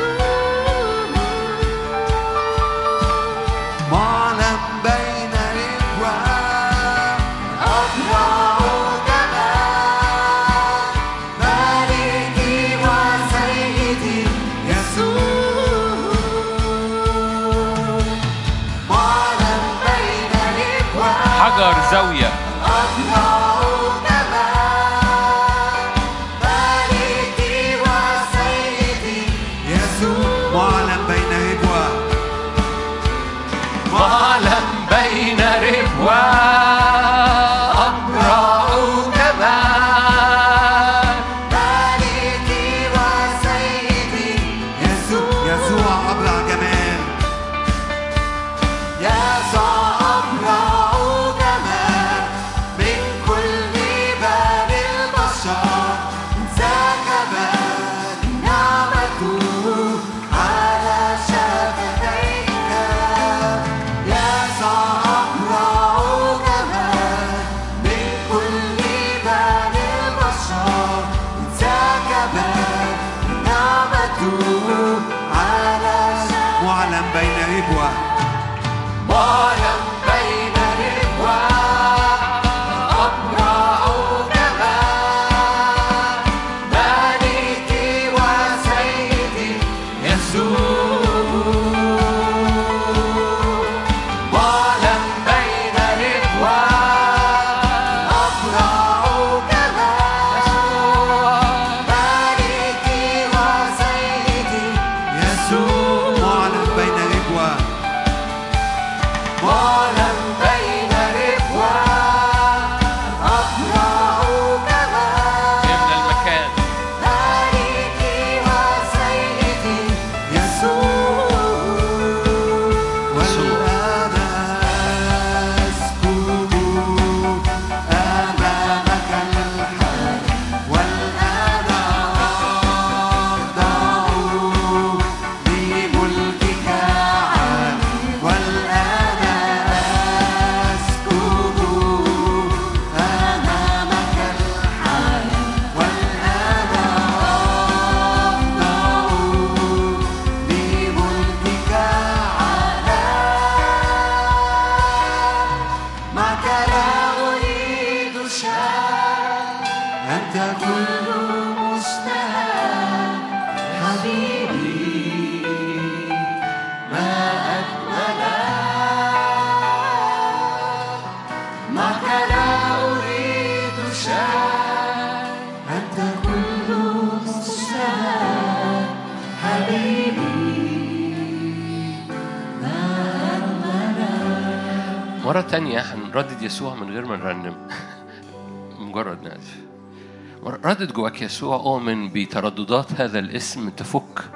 ردد 190.77 190.93
جواك 190.93 191.21
يسوع 191.21 191.55
أؤمن 191.55 192.09
بترددات 192.09 193.01
هذا 193.01 193.19
الاسم 193.19 193.69
تفك 193.69 194.29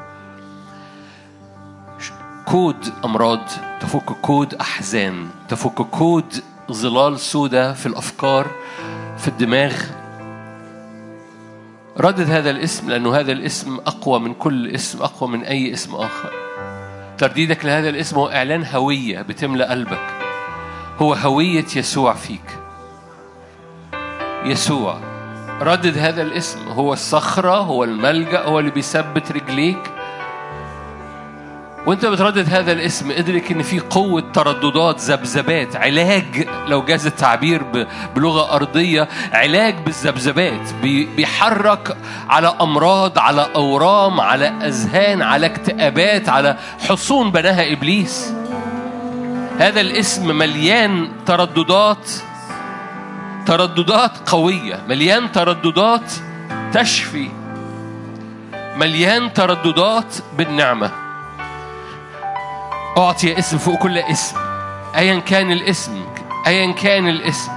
كود 2.45 2.75
أمراض 3.05 3.39
تفك 3.79 4.05
كود 4.21 4.53
أحزان 4.53 5.27
تفك 5.49 5.73
كود 5.73 6.25
ظلال 6.71 7.19
سودة 7.19 7.73
في 7.73 7.85
الأفكار 7.85 8.47
في 9.17 9.27
الدماغ. 9.27 9.75
ردد 11.97 12.29
هذا 12.29 12.49
الاسم 12.49 12.89
لأنه 12.89 13.15
هذا 13.15 13.31
الاسم 13.31 13.75
أقوى 13.75 14.19
من 14.19 14.33
كل 14.33 14.67
اسم 14.67 15.03
أقوى 15.03 15.29
من 15.29 15.43
أي 15.43 15.73
اسم 15.73 15.95
آخر. 15.95 16.31
ترديدك 17.17 17.65
لهذا 17.65 17.89
الاسم 17.89 18.15
هو 18.15 18.27
إعلان 18.27 18.65
هوية 18.65 19.21
بتملأ 19.21 19.71
قلبك. 19.71 20.07
هو 20.99 21.13
هوية 21.13 21.65
يسوع 21.75 22.13
فيك. 22.13 22.59
يسوع. 24.45 25.10
ردد 25.61 25.97
هذا 25.97 26.21
الاسم. 26.21 26.67
هو 26.67 26.93
الصخرة 26.93 27.55
هو 27.55 27.83
الملجأ 27.83 28.41
هو 28.41 28.59
اللي 28.59 28.71
بيثبت 28.71 29.31
رجليك. 29.31 29.91
وانت 31.85 32.05
بتردد 32.05 32.53
هذا 32.53 32.71
الاسم 32.71 33.11
ادرك 33.11 33.51
إن 33.51 33.61
في 33.61 33.79
قوة 33.79 34.23
ترددات 34.33 34.99
ذبذبات. 34.99 35.75
علاج 35.75 36.47
لو 36.67 36.81
جاز 36.81 37.05
التعبير 37.05 37.87
بلغة 38.15 38.55
أرضية 38.55 39.07
علاج 39.33 39.75
بالذبذبات. 39.85 40.73
بي- 40.81 41.05
بيحرك 41.05 41.97
على 42.29 42.55
أمراض 42.61 43.19
على 43.19 43.47
أورام 43.55 44.21
على 44.21 44.47
أذهان 44.47 45.21
على 45.21 45.45
اكتئابات 45.45 46.29
على 46.29 46.57
حصون 46.89 47.31
بناها 47.31 47.71
إبليس. 47.71 48.33
هذا 49.59 49.81
الاسم 49.81 50.37
مليان 50.37 51.11
ترددات. 51.25 52.11
ترددات 53.45 54.29
قوية. 54.29 54.83
مليان 54.87 55.31
ترددات 55.31 56.13
تشفي. 56.73 57.29
مليان 58.75 59.33
ترددات 59.33 60.15
بالنعمة. 60.37 60.91
أعطي 62.97 63.39
اسم 63.39 63.57
فوق 63.57 63.79
كل 63.79 63.97
اسم. 63.97 64.37
أيا 64.95 65.19
كان 65.19 65.51
الاسم. 65.51 66.05
أيا 66.47 66.71
كان 66.71 67.07
الاسم. 67.07 67.51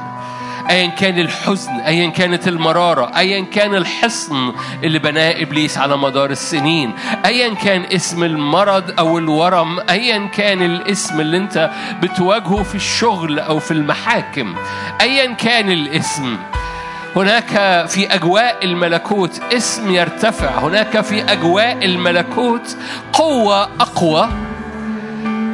أيا 0.71 0.87
كان 0.87 1.19
الحزن 1.19 1.73
أيا 1.73 2.11
كانت 2.11 2.49
المرارة 2.49 3.17
أيا 3.17 3.41
كان 3.45 3.75
الحصن 3.75 4.53
اللي 4.85 4.99
بناه 4.99 5.43
إبليس 5.43 5.79
على 5.79 5.97
مدار 5.97 6.31
السنين 6.31 6.95
أيا 7.25 7.55
كان 7.55 7.85
اسم 7.93 8.25
المرض 8.25 8.99
أو 8.99 9.19
الورم 9.19 9.81
أيا 9.91 10.27
كان 10.27 10.63
الاسم 10.63 11.21
اللي 11.21 11.37
أنت 11.37 11.71
بتواجهه 12.03 12.63
في 12.63 12.75
الشغل 12.75 13.39
أو 13.39 13.59
في 13.59 13.71
المحاكم 13.71 14.55
أيا 15.01 15.33
كان 15.33 15.71
الاسم. 15.71 16.37
هناك 17.17 17.49
في 17.89 18.15
أجواء 18.15 18.65
الملكوت 18.65 19.41
اسم 19.53 19.95
يرتفع 19.95 20.59
هناك 20.59 21.01
في 21.01 21.33
أجواء 21.33 21.85
الملكوت 21.85 22.77
قوة 23.13 23.63
أقوى 23.63 24.29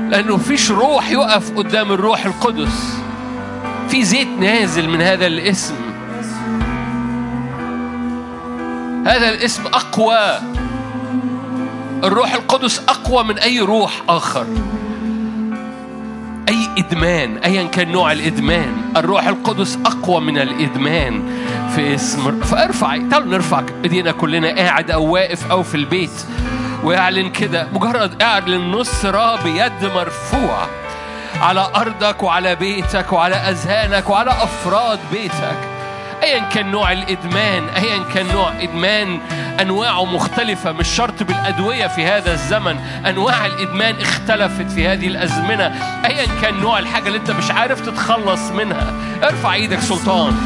لأنه 0.09 0.37
فيش 0.37 0.71
روح 0.71 1.11
يقف 1.11 1.57
قدام 1.57 1.93
الروح 1.93 2.25
القدس. 2.25 3.00
في 3.91 4.05
زيت 4.05 4.29
نازل 4.41 4.89
من 4.89 5.03
هذا 5.03 5.27
الاسم. 5.27 5.75
هذا 9.07 9.29
الاسم 9.29 9.67
أقوى. 9.67 10.39
الروح 12.05 12.33
القدس 12.35 12.83
أقوى 12.89 13.25
من 13.25 13.39
أي 13.39 13.61
روح 13.61 14.03
آخر. 14.09 14.47
أي 16.49 16.69
إدمان 16.79 17.37
أيا 17.37 17.65
كان 17.65 17.93
نوع 17.93 18.13
الإدمان. 18.13 18.75
الروح 18.97 19.27
القدس 19.27 19.79
أقوى 19.87 20.21
من 20.21 20.39
الإدمان 20.39 21.23
في 21.75 21.95
اسم 21.95 22.41
فارفع 22.41 22.97
تعالوا 23.11 23.29
نرفع 23.29 23.63
إيدينا 23.85 24.13
كلنا 24.13 24.49
قاعد 24.49 24.91
أو 24.91 25.13
واقف 25.13 25.51
أو 25.51 25.63
في 25.63 25.75
البيت. 25.75 26.25
واعلن 26.85 27.31
كده 27.31 27.69
مجرد 27.75 28.23
اعلن 28.23 28.71
نصرة 28.71 29.43
بيد 29.43 29.93
مرفوع. 29.95 30.67
على 31.41 31.71
أرضك 31.77 32.23
وعلى 32.23 32.57
بيتك 32.57 33.13
وعلى 33.13 33.37
أذهانك 33.37 34.11
وعلى 34.11 34.31
أفراد 34.31 34.99
بيتك. 35.13 35.59
ايا 36.23 36.39
كان 36.39 36.71
نوع 36.71 36.93
الإدمان 36.93 37.69
ايا 37.69 38.05
كان 38.15 38.27
نوع 38.33 38.53
إدمان 38.61 39.21
أنواعه 39.61 40.05
مختلفة 40.05 40.73
مش 40.73 40.89
شرط 40.89 41.23
بالأدوية 41.23 41.87
في 41.87 42.07
هذا 42.07 42.33
الزمن. 42.33 42.77
أنواع 43.07 43.47
الإدمان 43.47 43.95
اختلفت 44.01 44.71
في 44.71 44.89
هذه 44.89 45.07
الأزمنة. 45.07 45.67
ايا 46.05 46.27
كان 46.43 46.61
نوع 46.61 46.79
الحاجة 46.79 47.07
اللي 47.07 47.19
أنت 47.19 47.31
مش 47.31 47.51
عارف 47.51 47.81
تتخلص 47.81 48.51
منها. 48.51 48.93
ارفع 49.23 49.55
إيدك 49.55 49.81
سلطان. 49.81 50.37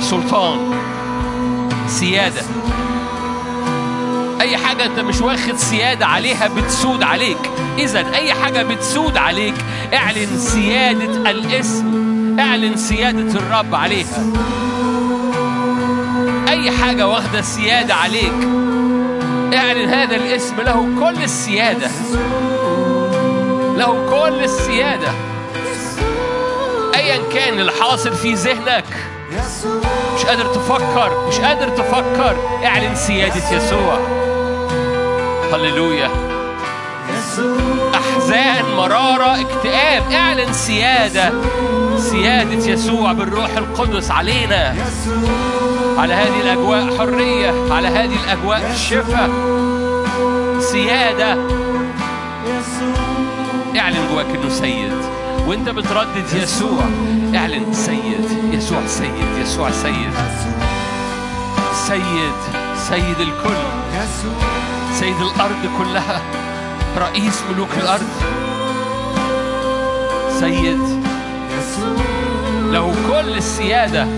سلطان. 0.00 0.74
سيادة. 1.86 2.42
أي 4.40 4.56
حاجة 4.56 4.84
أنت 4.86 4.98
مش 5.00 5.20
واخد 5.20 5.56
سياده 5.56 6.06
عليها 6.06 6.48
بتسود 6.48 7.02
عليك. 7.02 7.50
اذا 7.78 8.14
أي 8.14 8.34
حاجة 8.34 8.62
بتسود 8.62 9.16
عليك 9.16 9.54
اعلن 9.94 10.38
سياده 10.38 11.30
الاسم 11.30 12.10
اعلن 12.40 12.76
سياده 12.76 13.38
الرب 13.38 13.74
عليها. 13.74 14.24
أي 16.48 16.70
حاجة 16.70 17.08
واخدة 17.08 17.42
سياده 17.42 17.94
عليك 17.94 18.32
اعلن 19.54 19.88
هذا 19.88 20.16
الاسم 20.16 20.56
له 20.60 20.88
كل 21.00 21.22
السياده 21.22 21.90
له 23.76 24.06
كل 24.10 24.44
السياده 24.44 25.12
ايا 26.94 27.18
كان 27.32 27.60
الحاصل 27.60 28.14
في 28.14 28.34
ذهنك. 28.34 28.84
مش 30.16 30.24
قادر 30.26 30.46
تفكر 30.46 31.28
مش 31.28 31.38
قادر 31.38 31.68
تفكر. 31.68 32.36
اعلن 32.64 32.94
سياده 32.94 33.56
يسوع. 33.56 34.19
هللويا. 35.52 36.10
أحزان 37.94 38.64
مرارة 38.76 39.40
اكتئاب. 39.40 40.12
اعلن 40.12 40.52
سيادة 40.52 41.32
سيادة 41.98 42.66
يسوع 42.66 43.12
بالروح 43.12 43.50
القدس 43.56 44.10
علينا. 44.10 44.74
على 45.98 46.14
هذه 46.14 46.40
الأجواء 46.40 46.98
حرية 46.98 47.74
على 47.74 47.88
هذه 47.88 48.16
الأجواء 48.24 48.74
شفاء. 48.90 49.30
سيادة. 50.60 51.32
اعلن 53.78 54.08
جواك 54.12 54.26
إنه 54.26 54.48
سيد. 54.48 54.92
وإنت 55.46 55.68
بتردد 55.68 56.32
يسوع. 56.42 56.82
اعلن 57.34 57.72
سيد. 57.72 58.52
يسوع 58.52 58.86
سيد. 58.86 59.38
يسوع 59.42 59.70
سيد. 59.70 60.14
سيد. 61.74 62.34
سيد 62.88 63.20
الكل. 63.20 63.60
سيد 64.98 65.20
الأرض 65.20 65.70
كلها 65.78 66.20
رئيس 66.98 67.42
ملوك 67.50 67.68
الأرض. 67.76 68.08
سيد 70.40 70.80
له 72.72 72.94
كل 73.08 73.36
السيادة. 73.36 74.08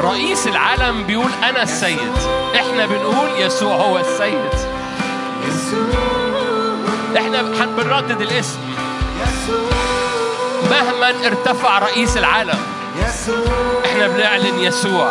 رئيس 0.00 0.46
العالم 0.46 1.02
بيقول 1.02 1.30
أنا 1.42 1.62
السيد. 1.62 2.12
إحنا 2.54 2.86
بنقول 2.86 3.28
يسوع 3.38 3.76
هو 3.76 3.98
السيد. 3.98 4.50
إحنا 7.16 7.42
بنردد 7.76 8.20
الاسم. 8.20 8.58
مهما 10.70 11.26
ارتفع 11.26 11.78
رئيس 11.78 12.16
العالم. 12.16 12.75
إحنا 13.84 14.06
بنعلن 14.06 14.58
يسوع. 14.58 15.10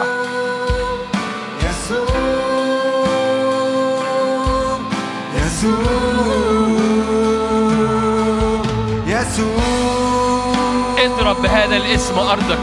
اضرب 11.05 11.41
بهذا 11.41 11.78
الاسم 11.78 12.20
أرضك. 12.20 12.57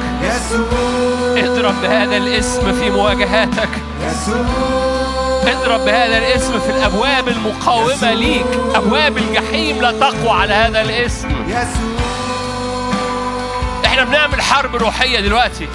اضرب 1.36 1.74
بهذا 1.82 2.16
الاسم 2.16 2.72
في 2.72 2.90
مواجهاتك. 2.90 3.68
اضرب 5.46 5.84
بهذا 5.84 6.18
الاسم 6.18 6.60
في 6.60 6.70
الأبواب 6.70 7.28
المقاومة 7.28 8.12
ليك. 8.12 8.46
أبواب 8.74 9.18
الجحيم 9.18 9.82
لا 9.82 9.92
تقوى 9.92 10.30
على 10.30 10.54
هذا 10.54 10.80
الاسم. 10.80 11.28
إحنا 13.92 14.04
بنعمل 14.04 14.42
حرب 14.42 14.76
روحية 14.76 15.20
دلوقتي. 15.20 15.68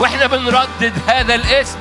وإحنا 0.00 0.26
بنردد 0.26 0.92
هذا 1.06 1.34
الاسم. 1.34 1.78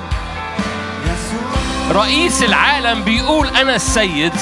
رئيس 1.91 2.43
العالم 2.43 3.03
بيقول 3.03 3.47
أنا 3.47 3.75
السيد. 3.75 4.33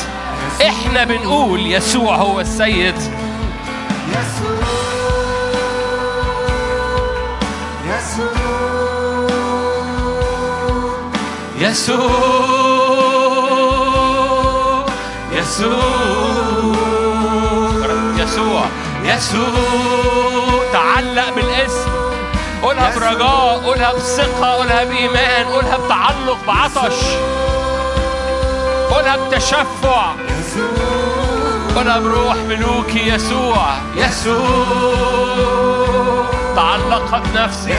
إحنا 0.62 1.04
بنقول 1.04 1.60
يسوع 1.72 2.16
هو 2.16 2.40
السيد. 2.40 2.96
يسوع 11.60 12.22
يسوع 15.32 15.72
يسوع 18.18 18.66
يسوع. 19.04 19.62
تعلق 19.82 20.11
بالاسم 20.11 20.11
قولها 22.72 22.96
برجاء 22.96 23.62
قولها 23.66 23.94
بثقة 23.94 24.48
قولها 24.48 24.84
بإيمان 24.84 25.46
قولها 25.46 25.78
بتعلق 25.78 26.38
بعطش. 26.48 26.96
قولها 28.92 29.18
بتشفع. 29.18 30.14
قولها 31.76 32.00
بروح 32.00 32.36
ملوكي 32.36 33.08
يسوع. 33.08 33.74
يسوع. 33.96 35.46
تعلقت 36.56 37.24
نفسي. 37.36 37.74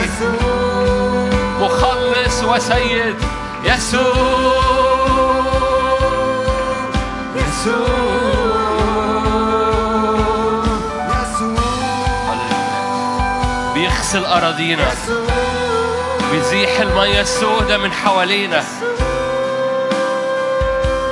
مخلص 1.59 2.43
وسيد. 2.43 3.15
يسوع. 3.63 4.53
بيغسل 14.13 14.25
أراضينا 14.25 14.93
بيزيح 16.31 16.79
المية 16.79 17.21
السوداء 17.21 17.77
من 17.77 17.91
حوالينا. 17.91 18.63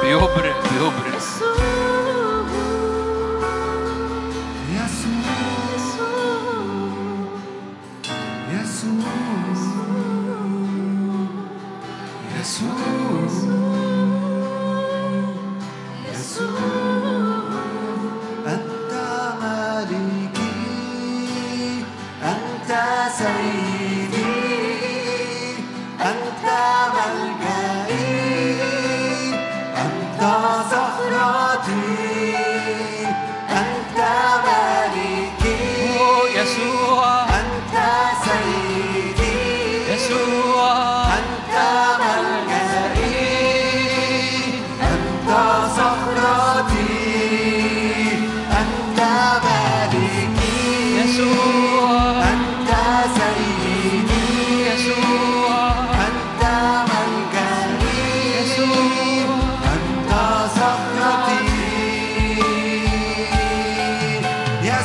بيبرق 0.03 0.55
بيبرق 0.71 1.20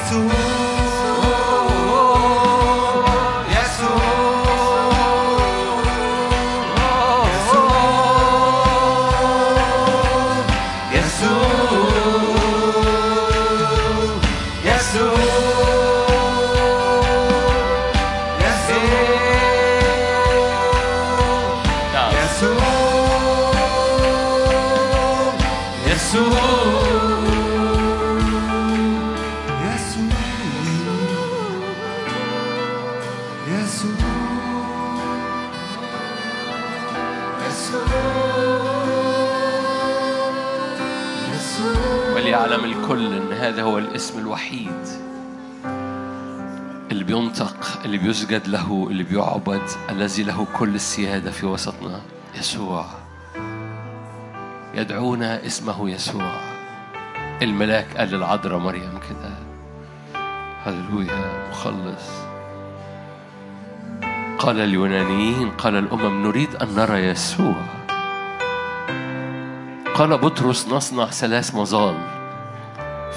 يسوع 0.07 0.46
هذا 43.57 43.65
هو 43.65 43.79
الاسم 43.79 44.19
الوحيد 44.19 44.87
اللي 46.93 47.05
بينطق 47.05 47.57
اللي 47.85 47.99
بيسجد 47.99 48.49
له 48.49 48.87
اللي 48.91 49.03
بيعبد 49.03 49.63
الذي 49.91 50.23
له 50.23 50.47
كل 50.59 50.75
السيادة 50.75 51.31
في 51.31 51.47
وسطنا 51.47 52.01
يسوع. 52.39 52.87
يدعونا 54.75 55.47
اسمه 55.47 55.91
يسوع. 55.91 56.41
الملاك 57.43 57.97
قال 57.97 58.09
للعذراء 58.09 58.59
مريم 58.59 58.99
كده. 59.09 59.31
هللويا 60.65 61.49
مخلص. 61.51 62.11
قال 64.39 64.61
اليونانيين 64.61 65.51
قال 65.51 65.77
الأمم 65.77 66.27
نريد 66.27 66.57
أن 66.57 66.69
نرى 66.75 66.99
يسوع. 67.07 67.63
قال 69.95 70.19
بطرس 70.19 70.69
نصنع 70.69 71.07
ثلاث 71.07 71.55
مظال. 71.55 72.16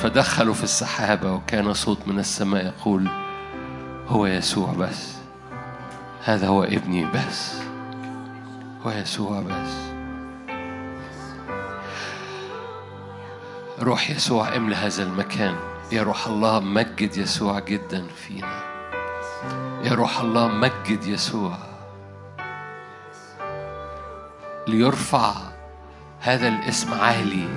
فدخلوا 0.04 0.54
في 0.54 0.64
السحابة 0.64 1.34
وكان 1.34 1.74
صوت 1.74 2.08
من 2.08 2.20
السماء 2.20 2.66
يقول 2.66 3.10
هو 4.08 4.26
يسوع 4.26 4.74
بس. 4.74 5.16
هذا 6.24 6.48
هو 6.48 6.64
ابني 6.64 7.06
بس. 7.06 7.54
هو 8.86 8.92
يسوع 8.92 9.42
بس. 9.42 9.72
روح 13.80 14.10
يسوع 14.10 14.56
املى 14.56 14.76
هذا 14.76 15.04
المكان. 15.04 15.56
يا 15.92 16.04
روح 16.04 16.28
الله 16.28 16.60
مجد 16.60 17.18
يسوع 17.18 17.60
جدا 17.60 18.08
فينا. 18.08 18.64
يا 19.84 19.94
روح 19.94 20.20
الله 20.20 20.48
مجد 20.48 21.06
يسوع. 21.06 21.58
ليرفع 24.68 25.34
هذا 26.20 26.48
الاسم 26.48 26.94
عالي 26.94 27.48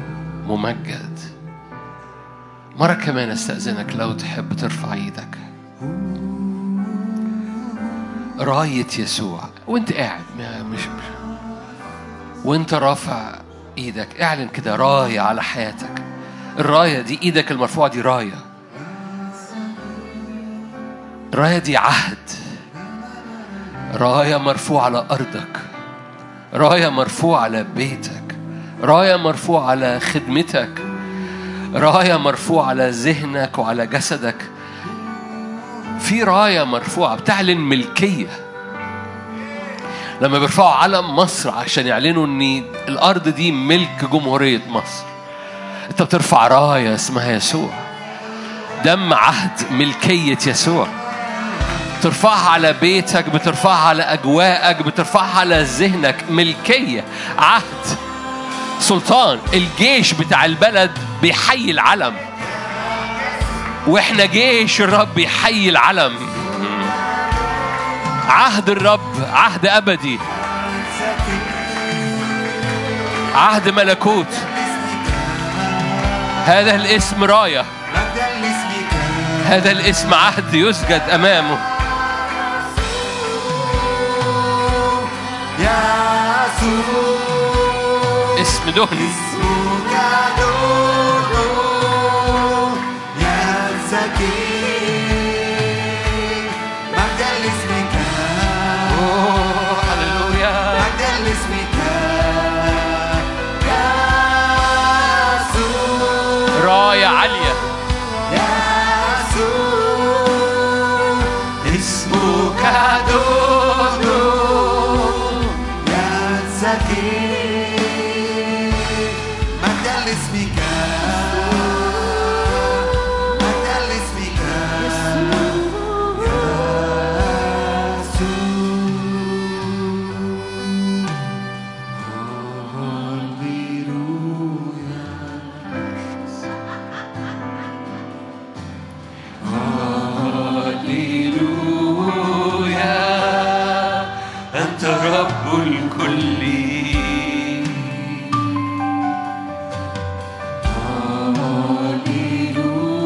ممجد. 0.46 1.31
مرة 2.76 2.94
كمان 2.94 3.30
أستأذنك 3.30 3.96
لو 3.96 4.12
تحب 4.12 4.52
ترفع 4.56 4.92
إيدك. 4.92 5.38
راية 8.38 8.86
يسوع 8.98 9.40
وأنت 9.66 9.92
قاعد 9.92 10.20
مش 10.38 10.78
مش 10.78 10.88
وأنت 12.44 12.74
رافع 12.74 13.38
إيدك 13.78 14.20
اعلن 14.20 14.48
كده 14.48 14.76
راية 14.76 15.20
على 15.20 15.42
حياتك. 15.42 16.02
الراية 16.58 17.00
دي 17.00 17.18
إيدك 17.22 17.50
المرفوعة 17.52 17.88
دي 17.90 18.00
راية. 18.00 18.38
الراية 21.34 21.58
دي 21.58 21.76
عهد. 21.76 22.30
راية 23.94 24.36
مرفوعة 24.36 24.84
على 24.84 25.06
أرضك. 25.10 25.60
راية 26.54 26.88
مرفوعة 26.88 27.40
على 27.40 27.64
بيتك. 27.76 28.36
راية 28.82 29.16
مرفوعة 29.16 29.70
على 29.70 30.00
خدمتك. 30.00 30.91
راية 31.74 32.16
مرفوعة 32.16 32.66
على 32.66 32.90
ذهنك 32.90 33.58
وعلى 33.58 33.86
جسدك. 33.86 34.36
في 36.00 36.22
راية 36.22 36.64
مرفوعة 36.64 37.16
بتعلن 37.16 37.58
ملكية 37.60 38.26
لما 40.20 40.38
بيرفعوا 40.38 40.70
علم 40.70 41.16
مصر 41.16 41.50
عشان 41.50 41.86
يعلنوا 41.86 42.26
إن 42.26 42.64
الأرض 42.88 43.28
دي 43.28 43.52
ملك 43.52 44.04
جمهورية 44.12 44.60
مصر. 44.68 45.04
أنت 45.90 46.02
بترفع 46.02 46.48
راية 46.48 46.94
اسمها 46.94 47.32
يسوع. 47.32 47.70
دم 48.84 49.14
عهد 49.14 49.72
ملكية 49.72 50.38
يسوع. 50.46 50.86
بترفعها 51.98 52.50
على 52.50 52.72
بيتك 52.72 53.28
بترفعها 53.30 53.88
على 53.88 54.02
أجواءك 54.02 54.82
بترفعها 54.82 55.40
على 55.40 55.62
ذهنك. 55.62 56.24
ملكية 56.30 57.04
عهد. 57.38 57.98
سلطان 58.80 59.38
الجيش 59.54 60.14
بتاع 60.14 60.44
البلد 60.44 60.90
بيحيي 61.22 61.70
العلم 61.70 62.16
وإحنا 63.86 64.24
جيش 64.24 64.80
الرب 64.80 65.14
بيحيي 65.14 65.68
العلم 65.68 66.12
عهد 68.28 68.70
الرب 68.70 69.26
عهد 69.32 69.66
أبدي. 69.66 70.18
عهد 73.34 73.68
ملكوت. 73.68 74.34
هذا 76.46 76.74
الاسم 76.74 77.24
لاسمك 77.24 78.92
هذا 79.46 79.70
الاسم 79.70 80.14
عهد 80.14 80.54
يسجد 80.54 81.02
أمامه. 81.14 81.58
يسوع. 85.58 87.12
اسم 88.40 88.70
دهن. 88.70 89.31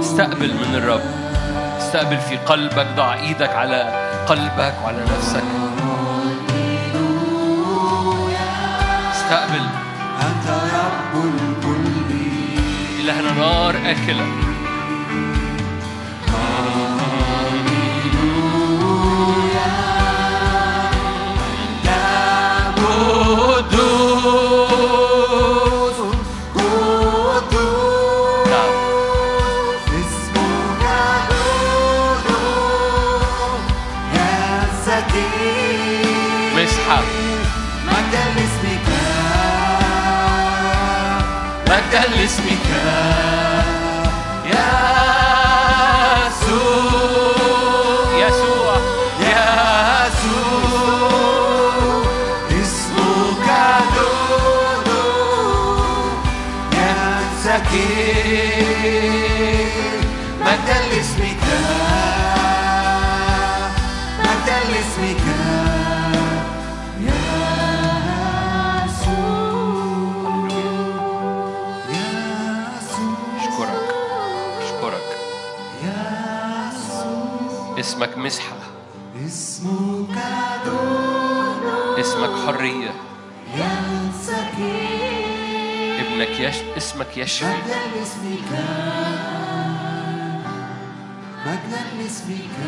استقبل 0.00 0.54
من 0.54 0.74
الرب. 0.74 1.00
استقبل 1.78 2.18
في 2.18 2.36
قلبك 2.36 2.86
ضع 2.96 3.14
إيدك 3.14 3.50
على 3.50 4.06
قلبك 4.28 4.74
وعلى 4.84 5.02
نفسك. 5.02 5.44
استقبل. 9.12 9.66
أنت 10.20 10.48
رب 10.74 11.24
الكل. 11.24 12.14
إلهنا 13.00 13.32
نار 13.32 13.74
آكلة. 13.76 14.45
ابنك 86.36 86.54
يش... 86.54 86.62
اسمك 86.76 87.16
يشفي. 87.16 87.44
مجدا 87.46 87.76
لاسمك 87.96 88.52
مجدا 91.46 91.80
لاسمك 92.00 92.60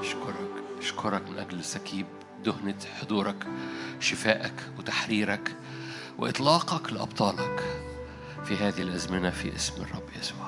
اشكرك 0.00 0.50
اشكرك 0.78 1.28
من 1.30 1.38
أجل 1.38 1.64
سكيب 1.64 2.06
دهنة 2.44 2.74
حضورك 3.00 3.46
شفائك 4.00 4.52
وتحريرك 4.78 5.56
وإطلاقك 6.18 6.92
لأبطالك 6.92 7.62
في 8.44 8.56
هذه 8.56 8.82
الأزمنة 8.82 9.30
في 9.30 9.56
اسم 9.56 9.82
الرب 9.82 10.08
يسوع. 10.20 10.43